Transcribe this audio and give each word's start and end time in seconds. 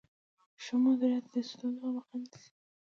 ښه 0.63 0.75
مدیریت 0.83 1.25
د 1.33 1.35
ستونزو 1.49 1.85
مخه 1.95 2.15
نیسي. 2.21 2.49